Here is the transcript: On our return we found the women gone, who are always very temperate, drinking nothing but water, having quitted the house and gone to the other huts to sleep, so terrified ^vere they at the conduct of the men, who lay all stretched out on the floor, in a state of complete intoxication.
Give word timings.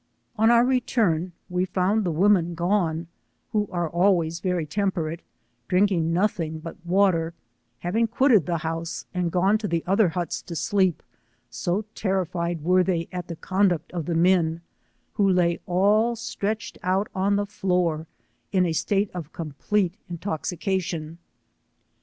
On 0.35 0.49
our 0.49 0.65
return 0.65 1.31
we 1.47 1.63
found 1.63 2.03
the 2.03 2.09
women 2.09 2.55
gone, 2.55 3.05
who 3.51 3.69
are 3.71 3.87
always 3.87 4.39
very 4.39 4.65
temperate, 4.65 5.21
drinking 5.67 6.11
nothing 6.11 6.57
but 6.57 6.75
water, 6.83 7.35
having 7.81 8.07
quitted 8.07 8.47
the 8.47 8.57
house 8.57 9.05
and 9.13 9.31
gone 9.31 9.59
to 9.59 9.67
the 9.67 9.83
other 9.85 10.09
huts 10.09 10.41
to 10.41 10.55
sleep, 10.55 11.03
so 11.51 11.85
terrified 11.93 12.63
^vere 12.63 12.83
they 12.83 13.09
at 13.11 13.27
the 13.27 13.35
conduct 13.35 13.91
of 13.93 14.05
the 14.07 14.15
men, 14.15 14.61
who 15.13 15.29
lay 15.29 15.59
all 15.67 16.15
stretched 16.15 16.79
out 16.81 17.07
on 17.13 17.35
the 17.35 17.45
floor, 17.45 18.07
in 18.51 18.65
a 18.65 18.73
state 18.73 19.11
of 19.13 19.31
complete 19.31 19.93
intoxication. 20.09 21.19